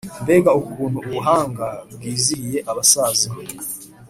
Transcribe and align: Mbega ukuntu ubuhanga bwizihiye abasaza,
Mbega 0.23 0.51
ukuntu 0.61 0.97
ubuhanga 1.07 1.67
bwizihiye 1.93 2.59
abasaza, 2.71 3.29